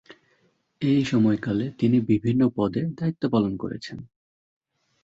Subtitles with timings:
[0.81, 3.97] এই সময়কালে তিনি বিভিন্ন পদে দায়িত্ব পালন করেছেন।